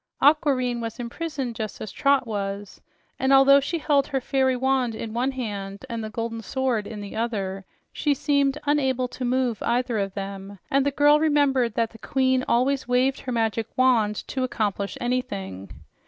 Aquareine 0.19 0.81
was 0.81 0.99
imprisoned 0.99 1.53
just 1.55 1.79
as 1.79 1.91
Trot 1.91 2.25
was, 2.25 2.81
and 3.19 3.31
although 3.31 3.59
she 3.59 3.77
held 3.77 4.07
her 4.07 4.19
fairy 4.19 4.55
wand 4.57 4.95
in 4.95 5.13
one 5.13 5.29
hand 5.31 5.85
and 5.91 6.03
the 6.03 6.09
golden 6.09 6.41
sword 6.41 6.87
in 6.87 7.01
the 7.01 7.15
other, 7.15 7.63
she 7.93 8.15
seemed 8.15 8.57
unable 8.65 9.07
to 9.07 9.23
move 9.23 9.61
either 9.61 9.99
of 9.99 10.15
them, 10.15 10.57
and 10.71 10.87
the 10.87 10.89
girl 10.89 11.19
remembered 11.19 11.75
that 11.75 11.91
the 11.91 11.99
queen 11.99 12.43
always 12.47 12.87
waved 12.87 13.19
her 13.19 13.31
magic 13.31 13.67
wand 13.77 14.15
to 14.27 14.41
accomplish 14.43 14.97
anything. 14.99 15.69